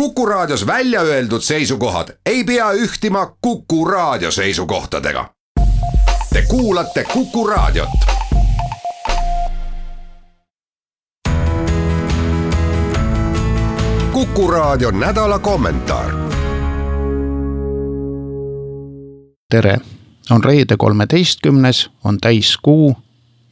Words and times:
Kuku 0.00 0.26
Raadios 0.26 0.66
välja 0.66 1.00
öeldud 1.00 1.40
seisukohad 1.40 2.08
ei 2.26 2.44
pea 2.44 2.72
ühtima 2.72 3.36
Kuku 3.40 3.84
Raadio 3.84 4.30
seisukohtadega. 4.30 5.30
Te 6.32 6.42
kuulate 6.48 7.04
Kuku 7.04 7.46
Raadiot. 7.46 7.88
kuku 14.12 14.50
Raadio 14.50 14.90
nädala 14.90 15.38
kommentaar. 15.38 16.10
tere, 19.50 19.78
on 20.30 20.44
reede 20.44 20.76
kolmeteistkümnes, 20.76 21.90
on 22.04 22.18
täiskuu 22.18 22.96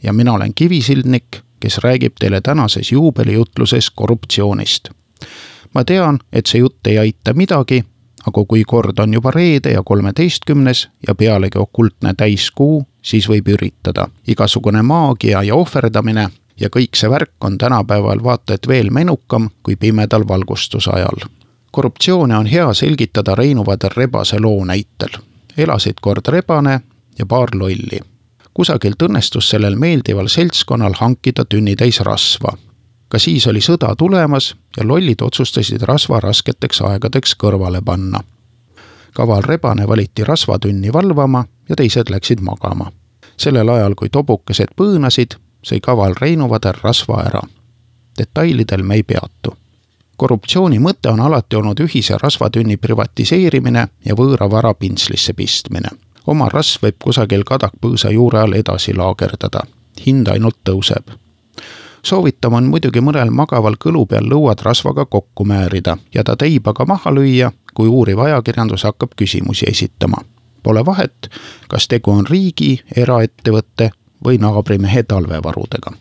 ja 0.02 0.12
mina 0.12 0.32
olen 0.32 0.54
Kivisildnik, 0.54 1.40
kes 1.61 1.79
räägib 1.79 2.12
teile 2.20 2.40
tänases 2.40 2.92
juubelijutluses 2.92 3.90
korruptsioonist 3.90 4.88
ma 5.75 5.84
tean, 5.84 6.18
et 6.32 6.46
see 6.46 6.61
jutt 6.61 6.86
ei 6.86 6.98
aita 6.98 7.34
midagi, 7.34 7.84
aga 8.27 8.44
kui 8.48 8.64
kord 8.67 8.98
on 8.98 9.14
juba 9.14 9.30
reede 9.30 9.72
ja 9.72 9.82
kolmeteistkümnes 9.82 10.89
ja 11.08 11.14
pealegi 11.14 11.58
okultne 11.58 12.14
täiskuu, 12.14 12.85
siis 13.03 13.29
võib 13.29 13.48
üritada. 13.48 14.08
igasugune 14.26 14.82
maagia 14.82 15.43
ja 15.43 15.54
ohverdamine 15.54 16.29
ja 16.61 16.68
kõik 16.68 16.96
see 16.96 17.11
värk 17.11 17.45
on 17.45 17.58
tänapäeval 17.58 18.22
vaata 18.25 18.54
et 18.54 18.68
veel 18.68 18.90
menukam 18.90 19.50
kui 19.62 19.76
pimedal 19.76 20.29
valgustuse 20.29 20.90
ajal. 20.90 21.29
korruptsioone 21.71 22.36
on 22.36 22.46
hea 22.46 22.75
selgitada 22.75 23.34
Reinu 23.34 23.67
Vader 23.67 23.93
Rebase 23.96 24.40
loo 24.40 24.64
näitel. 24.64 25.20
elasid 25.56 26.00
kord 26.00 26.29
rebane 26.29 26.81
ja 27.18 27.26
paar 27.26 27.48
lolli 27.54 28.00
kusagilt 28.54 29.03
õnnestus 29.03 29.50
sellel 29.50 29.76
meeldival 29.76 30.29
seltskonnal 30.29 30.95
hankida 31.00 31.45
tünnitäis 31.45 32.00
rasva 32.00 32.55
ka 33.08 33.19
siis 33.19 33.47
oli 33.47 33.61
sõda 33.61 33.94
tulemas 33.98 34.55
ja 34.77 34.86
lollid 34.86 35.22
otsustasid 35.22 35.83
rasva 35.83 36.20
rasketeks 36.20 36.83
aegadeks 36.83 37.36
kõrvale 37.42 37.83
panna. 37.84 38.20
kaval 39.14 39.42
rebane 39.42 39.89
valiti 39.89 40.25
rasvatünni 40.25 40.92
valvama 40.92 41.45
ja 41.69 41.77
teised 41.77 42.11
läksid 42.11 42.41
magama. 42.41 42.93
sellel 43.37 43.69
ajal, 43.69 43.95
kui 43.95 44.09
tobukesed 44.09 44.69
põõnasid, 44.77 45.37
sõi 45.62 45.81
kaval 45.81 46.15
Reinuvader 46.20 46.78
rasva 46.83 47.23
ära. 47.23 47.43
detailidel 48.19 48.83
me 48.83 48.95
ei 48.95 49.03
peatu 49.03 49.56
korruptsiooni 50.17 50.78
mõte 50.78 51.11
on 51.11 51.21
alati 51.21 51.56
olnud 51.56 51.81
ühise 51.81 52.19
rasvatünni 52.23 52.77
privatiseerimine 52.77 53.89
ja 54.05 54.15
võõra 54.15 54.50
vara 54.50 54.75
pintslisse 54.75 55.33
pistmine. 55.33 55.89
oma 56.27 56.48
rasv 56.48 56.83
võib 56.87 56.97
kusagil 57.05 57.45
kadakpõõsa 57.45 58.11
juure 58.11 58.39
all 58.41 58.53
edasi 58.53 58.95
laagerdada. 58.95 59.61
hind 60.06 60.28
ainult 60.28 60.56
tõuseb 60.65 61.23
soovitav 62.05 62.52
on 62.52 62.69
muidugi 62.69 63.00
mõnel 63.00 63.30
magaval 63.30 63.77
kõlu 63.80 64.05
peal 64.06 64.28
lõuad 64.30 64.62
rasvaga 64.62 65.05
kokku 65.05 65.44
määrida 65.44 65.97
ja 66.14 66.24
ta 66.24 66.36
teibaga 66.36 66.84
maha 66.84 67.12
lüüa, 67.14 67.50
kui 67.74 67.88
uuriv 67.88 68.19
ajakirjandus 68.19 68.84
hakkab 68.84 69.16
küsimusi 69.16 69.66
esitama. 69.70 70.22
Pole 70.62 70.84
vahet, 70.86 71.28
kas 71.69 71.88
tegu 71.88 72.10
on 72.10 72.27
riigi, 72.27 72.80
eraettevõtte 72.97 73.91
või 74.25 74.38
naabrimehe 74.41 75.02
talvevarudega. 75.02 75.92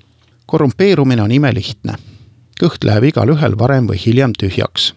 korrumpeerumine 0.45 1.21
on 1.21 1.31
imelihtne. 1.31 1.93
kõht 2.63 2.83
läheb 2.83 3.03
igalühel 3.03 3.57
varem 3.59 3.87
või 3.87 4.05
hiljem 4.05 4.33
tühjaks. 4.39 4.93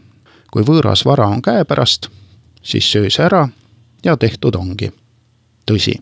kui 0.51 0.63
võõras 0.63 1.05
vara 1.05 1.27
on 1.27 1.43
käepärast, 1.43 2.09
siis 2.63 2.93
söö 2.93 3.11
see 3.11 3.25
ära 3.25 3.49
ja 4.05 4.17
tehtud 4.17 4.55
ongi. 4.55 4.93
tõsi 5.71 5.95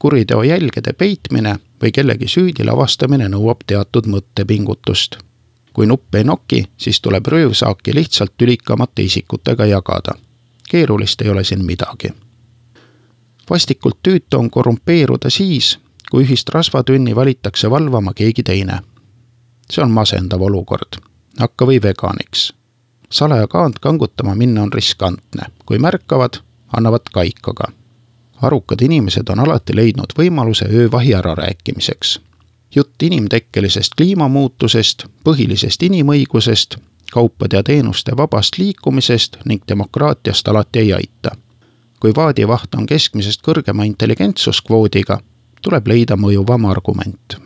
kuriteo 0.00 0.42
jälgede 0.42 0.92
peitmine 0.92 1.56
või 1.82 1.92
kellegi 1.92 2.28
süüdi 2.28 2.64
lavastamine 2.64 3.28
nõuab 3.28 3.66
teatud 3.66 4.06
mõttepingutust. 4.08 5.16
kui 5.72 5.86
nupp 5.86 6.14
ei 6.14 6.24
noki, 6.24 6.64
siis 6.76 7.00
tuleb 7.00 7.26
röövsaaki 7.26 7.94
lihtsalt 7.94 8.32
tülikamate 8.36 9.02
isikutega 9.02 9.66
jagada. 9.66 10.12
keerulist 10.70 11.22
ei 11.22 11.30
ole 11.30 11.44
siin 11.44 11.64
midagi. 11.64 12.08
vastikult 13.50 13.98
tüütu 14.02 14.38
on 14.38 14.50
korrumpeeruda 14.50 15.30
siis, 15.30 15.78
kui 16.10 16.24
ühist 16.24 16.48
rasvatünni 16.48 17.16
valitakse 17.16 17.70
valvama 17.70 18.14
keegi 18.14 18.42
teine. 18.42 18.80
see 19.70 19.84
on 19.84 19.90
masendav 19.90 20.40
olukord. 20.42 20.96
hakka 21.38 21.66
või 21.66 21.82
veganiks. 21.82 22.52
salaja 23.10 23.46
kaant 23.46 23.78
kangutama 23.78 24.34
minna 24.34 24.62
on 24.62 24.72
riskantne, 24.72 25.42
kui 25.66 25.78
märkavad, 25.78 26.40
annavad 26.72 27.02
kaikaga 27.12 27.79
arukad 28.42 28.80
inimesed 28.80 29.28
on 29.28 29.38
alati 29.38 29.76
leidnud 29.76 30.12
võimaluse 30.18 30.64
öövahi 30.64 31.14
ärarääkimiseks. 31.14 32.20
jutt 32.74 33.02
inimtekkelisest 33.02 33.92
kliimamuutusest, 33.96 35.04
põhilisest 35.24 35.82
inimõigusest, 35.82 36.76
kaupade 37.12 37.56
ja 37.56 37.62
teenuste 37.62 38.16
vabast 38.16 38.58
liikumisest 38.58 39.36
ning 39.44 39.62
demokraatiast 39.68 40.48
alati 40.48 40.78
ei 40.78 40.92
aita. 40.92 41.30
kui 42.00 42.12
vaadivaht 42.16 42.74
on 42.74 42.86
keskmisest 42.86 43.40
kõrgema 43.48 43.84
intelligentsuskvoodiga, 43.84 45.20
tuleb 45.62 45.86
leida 45.86 46.16
mõjuvam 46.16 46.64
argument. 46.70 47.36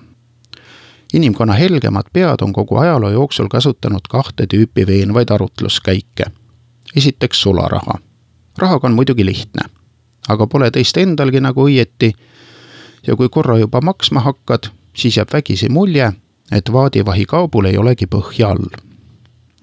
inimkonna 1.14 1.52
helgemad 1.52 2.04
pead 2.12 2.42
on 2.42 2.52
kogu 2.52 2.76
ajaloo 2.76 3.10
jooksul 3.10 3.48
kasutanud 3.48 4.06
kahte 4.08 4.46
tüüpi 4.54 4.86
veenvaid 4.86 5.30
arutluskäike. 5.30 6.24
esiteks 6.96 7.42
sularaha. 7.42 7.98
rahaga 8.58 8.86
on 8.86 8.94
muidugi 8.94 9.26
lihtne 9.26 9.83
aga 10.28 10.46
pole 10.46 10.70
teist 10.70 10.96
endalgi 10.96 11.40
nagu 11.40 11.68
õieti. 11.68 12.12
ja 13.06 13.16
kui 13.16 13.28
korra 13.28 13.58
juba 13.58 13.80
maksma 13.80 14.20
hakkad, 14.20 14.70
siis 14.96 15.16
jääb 15.16 15.28
vägisi 15.32 15.68
mulje, 15.68 16.12
et 16.52 16.72
vaadivahi 16.72 17.24
kaubul 17.24 17.64
ei 17.64 17.78
olegi 17.78 18.06
põhja 18.06 18.48
all. 18.48 18.68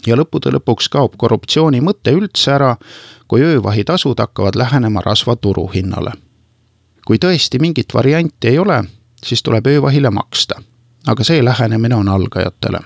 ja 0.07 0.15
lõppude 0.15 0.53
lõpuks 0.53 0.89
kaob 0.89 1.17
korruptsiooni 1.17 1.81
mõte 1.81 2.13
üldse 2.13 2.51
ära, 2.51 2.75
kui 3.27 3.41
öövahitasud 3.41 4.19
hakkavad 4.19 4.55
lähenema 4.55 5.01
rasva 5.01 5.35
turuhinnale. 5.35 6.11
kui 7.05 7.17
tõesti 7.17 7.59
mingit 7.59 7.93
varianti 7.93 8.47
ei 8.47 8.59
ole, 8.59 8.83
siis 9.25 9.43
tuleb 9.43 9.67
öövahile 9.67 10.09
maksta, 10.09 10.61
aga 11.07 11.23
see 11.23 11.43
lähenemine 11.45 11.95
on 11.95 12.07
algajatele. 12.07 12.79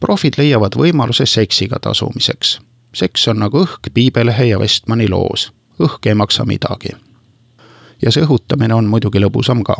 profid 0.00 0.34
leiavad 0.38 0.76
võimaluse 0.76 1.26
seksiga 1.26 1.78
tasumiseks. 1.80 2.60
seks 2.92 3.28
on 3.28 3.38
nagu 3.38 3.64
õhk 3.64 3.90
Piibelehe 3.94 4.44
ja 4.44 4.58
Westmani 4.58 5.08
loos 5.08 5.52
õhk 5.80 6.06
ei 6.06 6.14
maksa 6.14 6.44
midagi. 6.44 6.88
ja 8.02 8.10
see 8.12 8.22
õhutamine 8.22 8.74
on 8.74 8.84
muidugi 8.84 9.20
lõbusam 9.20 9.62
ka. 9.64 9.76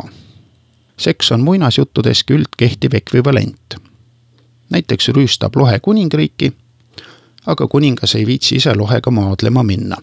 seks 0.97 1.31
on 1.31 1.43
muinasjuttudeski 1.43 2.33
üldkehtiv 2.33 2.93
ekvivalent. 2.93 3.75
näiteks 4.69 5.09
rüüstab 5.09 5.55
lohe 5.55 5.79
kuningriiki, 5.79 6.53
aga 7.45 7.67
kuningas 7.67 8.15
ei 8.15 8.25
viitsi 8.25 8.55
ise 8.55 8.75
lohega 8.75 9.11
maadlema 9.11 9.63
minna. 9.63 9.97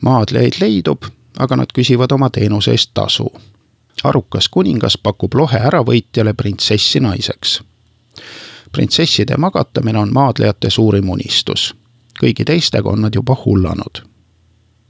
maadlejaid 0.00 0.60
leidub, 0.60 1.02
aga 1.38 1.56
nad 1.56 1.72
küsivad 1.74 2.12
oma 2.12 2.30
teenuse 2.30 2.70
eest 2.70 2.90
tasu. 2.94 3.32
arukas 4.04 4.48
kuningas 4.48 4.98
pakub 4.98 5.34
lohe 5.34 5.58
äravõitjale 5.58 6.34
printsessi 6.34 7.00
naiseks 7.00 7.62
printsesside 8.72 9.36
magatamine 9.36 9.98
on 9.98 10.12
maadlejate 10.12 10.70
suurim 10.70 11.10
unistus. 11.10 11.74
kõigi 12.22 12.44
teistega 12.44 12.90
on 12.90 13.02
nad 13.02 13.14
juba 13.14 13.36
hullanud 13.44 14.11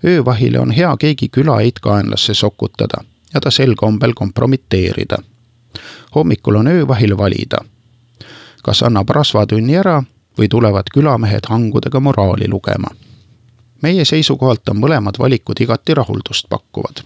öövahile 0.04 0.60
on 0.60 0.70
hea 0.70 0.96
keegi 0.96 1.28
külaheid 1.28 1.80
kaenlasse 1.82 2.34
sokutada 2.34 3.04
ja 3.34 3.40
ta 3.40 3.50
sel 3.50 3.74
kombel 3.74 4.12
kompromiteerida. 4.14 5.18
hommikul 6.14 6.54
on 6.54 6.66
öövahil 6.66 7.18
valida, 7.18 7.58
kas 8.62 8.82
annab 8.82 9.08
rasvatünni 9.08 9.76
ära 9.76 10.02
või 10.38 10.48
tulevad 10.48 10.90
külamehed 10.94 11.46
hangudega 11.48 12.00
moraali 12.00 12.48
lugema. 12.48 12.88
meie 13.82 14.04
seisukohalt 14.04 14.68
on 14.68 14.76
mõlemad 14.76 15.18
valikud 15.18 15.60
igati 15.60 15.94
rahuldust 15.94 16.48
pakkuvad. 16.48 17.02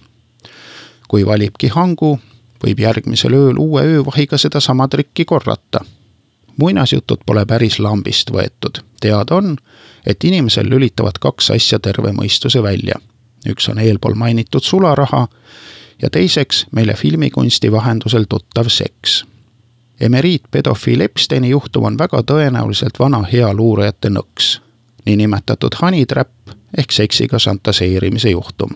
kui 1.08 1.26
valibki 1.26 1.68
hangu, 1.68 2.18
võib 2.66 2.80
järgmisel 2.80 3.34
ööl 3.34 3.58
uue 3.58 3.82
öövahiga 3.82 4.38
sedasama 4.38 4.88
trikki 4.88 5.24
korrata 5.24 5.80
muinasjutud 6.56 7.18
pole 7.26 7.46
päris 7.46 7.78
lambist 7.78 8.30
võetud. 8.30 8.82
teada 9.00 9.34
on, 9.34 9.56
et 10.06 10.24
inimesel 10.24 10.70
lülitavad 10.70 11.18
kaks 11.20 11.50
asja 11.50 11.78
terve 11.78 12.12
mõistuse 12.12 12.62
välja. 12.62 12.94
üks 13.48 13.68
on 13.68 13.78
eelpool 13.78 14.14
mainitud 14.14 14.62
sularaha 14.62 15.28
ja 16.02 16.10
teiseks 16.10 16.66
meile 16.72 16.94
filmikunsti 16.94 17.72
vahendusel 17.72 18.24
tuttav 18.28 18.68
seks. 18.68 19.24
emeriitpedofiil 20.00 21.00
Epsteini 21.00 21.48
juhtum 21.48 21.84
on 21.84 21.98
väga 21.98 22.22
tõenäoliselt 22.22 22.98
vana 22.98 23.22
hea 23.32 23.54
luurajate 23.54 24.08
nõks, 24.08 24.60
niinimetatud 25.06 25.74
honey 25.82 26.06
trap 26.06 26.30
ehk 26.78 26.92
seksiga 26.92 27.38
šantaseerimise 27.38 28.30
juhtum 28.30 28.70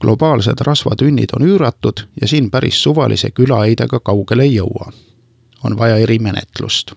globaalsed 0.00 0.60
rasvatünnid 0.60 1.28
on 1.36 1.46
üüratud 1.46 2.06
ja 2.20 2.28
siin 2.28 2.50
päris 2.50 2.82
suvalise 2.82 3.30
külaheidega 3.30 4.00
kaugele 4.00 4.42
ei 4.42 4.54
jõua 4.54 4.92
on 5.64 5.78
vaja 5.78 5.96
erimenetlust. 5.96 6.92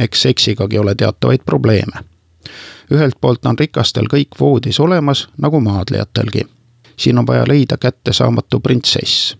eks 0.00 0.22
seksigagi 0.22 0.78
ole 0.78 0.94
teatavaid 0.94 1.40
probleeme. 1.46 2.00
ühelt 2.90 3.14
poolt 3.20 3.46
on 3.46 3.58
rikastel 3.58 4.04
kõik 4.14 4.40
voodis 4.40 4.80
olemas, 4.80 5.28
nagu 5.38 5.60
maadlejatelgi. 5.60 6.40
siin 6.96 7.18
on 7.18 7.26
vaja 7.26 7.44
leida 7.48 7.76
kättesaamatu 7.76 8.60
printsess. 8.60 9.36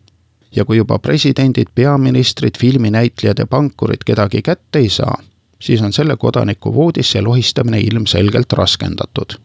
ja 0.56 0.64
kui 0.64 0.76
juba 0.76 0.98
presidendid, 0.98 1.66
peaministrid, 1.74 2.54
filminäitlejad 2.58 3.38
ja 3.38 3.46
pankurid 3.46 4.04
kedagi 4.06 4.42
kätte 4.42 4.78
ei 4.78 4.88
saa, 4.88 5.18
siis 5.58 5.82
on 5.82 5.92
selle 5.92 6.16
kodaniku 6.16 6.74
voodisse 6.74 7.20
lohistamine 7.20 7.80
ilmselgelt 7.80 8.52
raskendatud. 8.52 9.38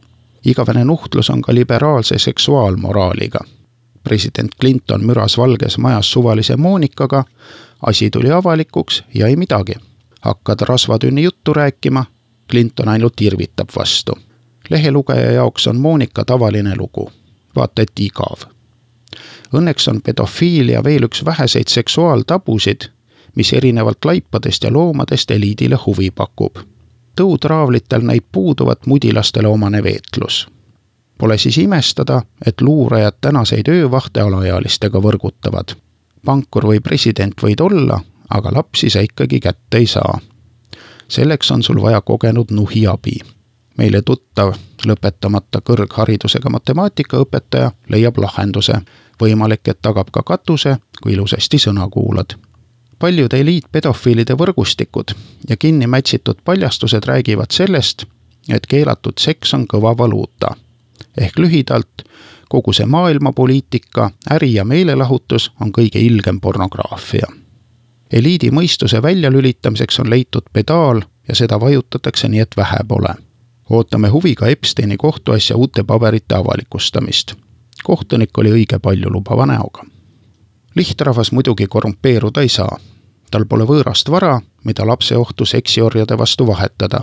igavene 0.45 0.85
nuhtlus 0.85 1.29
on 1.29 1.41
ka 1.41 1.53
liberaalse 1.53 2.17
seksuaalmoraaliga. 2.17 3.39
president 4.03 4.51
Clinton 4.61 5.05
müras 5.05 5.37
Valges 5.37 5.77
Majas 5.77 6.11
suvalise 6.11 6.57
Monikaga, 6.57 7.23
asi 7.85 8.09
tuli 8.09 8.31
avalikuks 8.31 9.03
ja 9.13 9.27
ei 9.27 9.35
midagi. 9.35 9.73
hakkad 10.21 10.61
rasvatünni 10.61 11.23
juttu 11.23 11.53
rääkima, 11.53 12.05
Clinton 12.51 12.87
ainult 12.87 13.21
irvitab 13.21 13.69
vastu. 13.75 14.17
lehelugeja 14.69 15.31
jaoks 15.31 15.67
on 15.67 15.77
Monika 15.77 16.25
tavaline 16.25 16.75
lugu, 16.77 17.11
vaata 17.55 17.81
et 17.81 17.99
igav. 17.99 18.47
Õnneks 19.53 19.89
on 19.89 20.01
pedofiilia 20.01 20.83
veel 20.83 21.03
üks 21.03 21.25
väheseid 21.25 21.67
seksuaaltabusid 21.67 22.89
mis 23.35 23.53
erinevalt 23.53 24.05
laipadest 24.05 24.63
ja 24.63 24.73
loomadest 24.73 25.31
eliidile 25.31 25.77
huvi 25.85 26.11
pakub. 26.11 26.55
tõutraavlitel 27.15 28.01
näib 28.01 28.23
puuduvat 28.31 28.85
mudilastele 28.85 29.47
omane 29.47 29.83
veetlus. 29.83 30.47
Pole 31.17 31.37
siis 31.37 31.57
imestada, 31.57 32.21
et 32.45 32.61
luurajad 32.61 33.13
tänaseid 33.21 33.67
öövahte 33.67 34.21
alaealistega 34.21 34.99
võrgutavad. 34.99 35.75
Pankur 36.25 36.67
või 36.67 36.79
president 36.79 37.33
võid 37.43 37.61
olla, 37.61 37.99
aga 38.29 38.51
lapsi 38.53 38.89
sa 38.89 39.01
ikkagi 39.01 39.39
kätte 39.39 39.77
ei 39.77 39.87
saa. 39.87 40.19
selleks 41.07 41.51
on 41.51 41.63
sul 41.63 41.81
vaja 41.81 42.01
kogenud 42.01 42.51
nuhi 42.51 42.87
abi 42.87 43.19
meile 43.77 44.01
tuttav 44.01 44.53
lõpetamata 44.85 45.61
kõrgharidusega 45.61 46.49
matemaatikaõpetaja 46.49 47.71
leiab 47.89 48.17
lahenduse. 48.17 48.81
võimalik, 49.21 49.67
et 49.67 49.81
tagab 49.81 50.07
ka 50.11 50.23
katuse, 50.23 50.77
kui 51.01 51.13
ilusasti 51.13 51.57
sõna 51.57 51.89
kuulad 51.89 52.33
paljud 53.01 53.33
eliitpedofiilide 53.33 54.35
võrgustikud 54.37 55.13
ja 55.49 55.57
kinni 55.57 55.87
mätsitud 55.87 56.41
paljastused 56.45 57.05
räägivad 57.09 57.53
sellest, 57.53 58.05
et 58.49 58.67
keelatud 58.69 59.17
seks 59.19 59.53
on 59.57 59.65
kõva 59.73 59.95
valuuta. 59.97 60.53
Ehk 61.17 61.39
lühidalt, 61.39 62.03
kogu 62.49 62.73
see 62.73 62.85
maailmapoliitika, 62.85 64.11
äri 64.31 64.53
ja 64.53 64.65
meelelahutus 64.65 65.51
on 65.61 65.71
kõige 65.71 65.99
ilgem 65.99 66.41
pornograafia. 66.41 67.27
eliidi 68.13 68.51
mõistuse 68.51 69.01
väljalülitamiseks 69.01 69.99
on 69.99 70.09
leitud 70.09 70.43
pedaal 70.53 71.01
ja 71.27 71.35
seda 71.35 71.59
vajutatakse 71.59 72.27
nii, 72.27 72.39
et 72.39 72.57
vähe 72.57 72.79
pole. 72.87 73.15
ootame 73.69 74.09
huviga 74.09 74.47
Epsteini 74.47 74.97
kohtuasja 74.97 75.55
uute 75.55 75.83
paberite 75.83 76.35
avalikustamist. 76.35 77.33
kohtunik 77.83 78.37
oli 78.37 78.51
õige 78.51 78.79
paljulubava 78.79 79.45
näoga 79.45 79.83
lihtrahvas 80.75 81.31
muidugi 81.31 81.67
korrumpeeruda 81.67 82.41
ei 82.41 82.49
saa. 82.49 82.77
tal 83.31 83.45
pole 83.45 83.63
võõrast 83.63 84.09
vara, 84.11 84.41
mida 84.63 84.87
lapseohtu 84.87 85.45
seksiorjade 85.45 86.17
vastu 86.17 86.47
vahetada. 86.47 87.01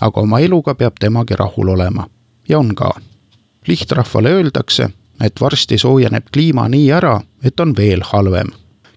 aga 0.00 0.20
oma 0.20 0.38
eluga 0.40 0.74
peab 0.74 0.94
temagi 1.00 1.36
rahul 1.36 1.68
olema. 1.68 2.08
ja 2.48 2.58
on 2.58 2.74
ka. 2.74 2.90
Lihtrahvale 3.66 4.32
öeldakse, 4.32 4.88
et 5.20 5.40
varsti 5.40 5.78
soojeneb 5.78 6.26
kliima 6.32 6.68
nii 6.68 6.92
ära, 6.92 7.20
et 7.44 7.60
on 7.60 7.76
veel 7.76 8.02
halvem. 8.04 8.48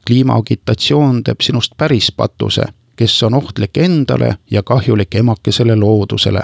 kliimaagitatsioon 0.07 1.23
teeb 1.23 1.41
sinust 1.41 1.73
päris 1.77 2.11
patuse, 2.11 2.63
kes 2.95 3.23
on 3.23 3.33
ohtlik 3.33 3.77
endale 3.77 4.37
ja 4.51 4.63
kahjulik 4.63 5.15
emakesele 5.15 5.75
loodusele. 5.75 6.41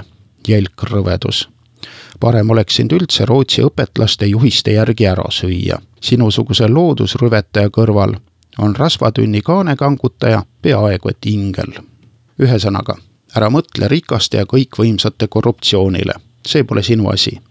jälk 0.48 0.84
rõvedus 0.84 1.48
parem 2.20 2.50
oleks 2.50 2.76
sind 2.80 2.94
üldse 2.96 3.26
Rootsi 3.26 3.64
õpetlaste 3.66 4.28
juhiste 4.32 4.72
järgi 4.78 5.08
ära 5.08 5.26
süüa. 5.32 5.80
sinusuguse 6.02 6.68
loodusrüvetaja 6.68 7.70
kõrval 7.70 8.16
on 8.60 8.76
rasvatünni 8.76 9.42
kaanekangutaja 9.42 10.44
peaaegu 10.62 11.10
et 11.10 11.26
ingel. 11.26 11.74
ühesõnaga, 12.40 12.96
ära 13.36 13.50
mõtle 13.50 13.88
rikaste 13.88 14.38
ja 14.38 14.46
kõikvõimsate 14.46 15.28
korruptsioonile, 15.28 16.14
see 16.48 16.64
pole 16.64 16.84
sinu 16.84 17.10
asi. 17.10 17.42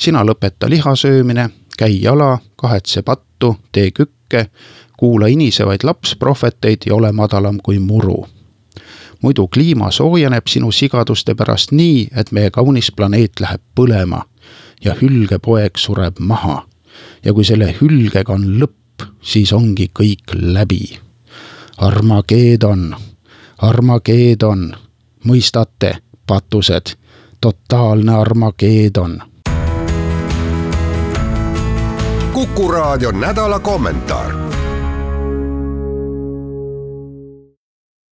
Sina 0.00 0.24
lõpeta 0.24 0.70
liha 0.70 0.96
söömine, 0.96 1.50
käi 1.78 2.00
jala, 2.02 2.38
kahetse 2.56 3.02
pattu, 3.02 3.56
tee 3.72 3.90
kükke, 3.90 4.46
kuula 4.96 5.26
inisevaid 5.26 5.84
lapsprohveteid 5.84 6.86
ja 6.86 6.94
ole 6.94 7.12
madalam 7.12 7.58
kui 7.62 7.78
muru 7.78 8.24
muidu 9.22 9.48
kliima 9.48 9.90
soojeneb 9.90 10.46
sinu 10.48 10.72
sigaduste 10.72 11.34
pärast 11.34 11.72
nii, 11.72 12.08
et 12.16 12.32
meie 12.32 12.50
kaunis 12.50 12.92
planeet 12.96 13.40
läheb 13.40 13.62
põlema 13.76 14.22
ja 14.84 14.94
hülgepoeg 15.02 15.78
sureb 15.78 16.18
maha. 16.18 16.66
ja 17.24 17.32
kui 17.32 17.44
selle 17.44 17.68
hülgega 17.80 18.32
on 18.32 18.44
lõpp, 18.60 19.04
siis 19.22 19.52
ongi 19.52 19.90
kõik 19.98 20.32
läbi. 20.34 20.98
Armageedon, 21.76 22.96
Armageedon, 23.58 24.74
mõistate, 25.24 25.94
patused, 26.26 26.96
totaalne 27.40 28.12
Armageedon. 28.12 29.20
Kuku 32.34 32.68
raadio 32.72 33.12
nädala 33.12 33.58
kommentaar 33.58 34.49